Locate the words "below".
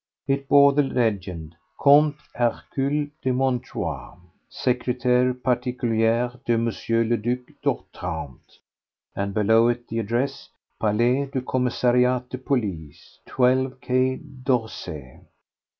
9.35-9.67